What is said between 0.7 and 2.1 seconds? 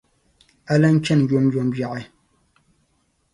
A lan chani yomyom yaɣi.